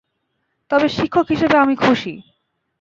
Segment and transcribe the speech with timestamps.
[0.71, 2.13] তবে শিক্ষক হিসেবে আমি খুশি।